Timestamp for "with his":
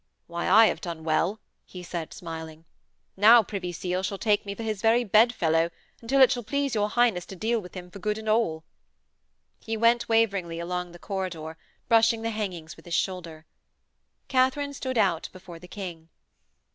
12.75-12.95